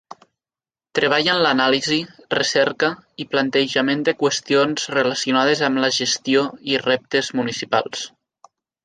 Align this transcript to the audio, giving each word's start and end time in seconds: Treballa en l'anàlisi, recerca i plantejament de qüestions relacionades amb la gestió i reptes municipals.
Treballa 0.99 1.33
en 1.33 1.41
l'anàlisi, 1.45 1.97
recerca 2.35 2.89
i 3.23 3.27
plantejament 3.33 4.01
de 4.07 4.15
qüestions 4.23 4.87
relacionades 4.95 5.63
amb 5.69 5.81
la 5.85 5.91
gestió 5.99 6.43
i 6.73 6.81
reptes 6.87 7.31
municipals. 7.43 8.03